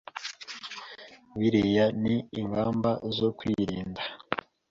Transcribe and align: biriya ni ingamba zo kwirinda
biriya 1.39 1.85
ni 2.03 2.15
ingamba 2.39 2.91
zo 3.17 3.29
kwirinda 3.37 4.01